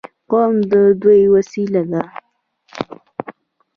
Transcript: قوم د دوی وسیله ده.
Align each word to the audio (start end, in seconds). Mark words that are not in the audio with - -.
قوم 0.29 0.53
د 0.71 0.73
دوی 1.01 1.21
وسیله 1.33 1.81
ده. 1.91 2.03